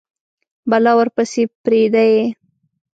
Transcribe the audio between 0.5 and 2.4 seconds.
بلا ورپسي پریده یﺉ